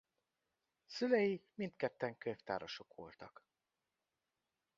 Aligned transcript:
Szülei 0.85 1.43
mindketten 1.55 2.17
könyvtárosok 2.17 2.93
voltak. 2.95 3.43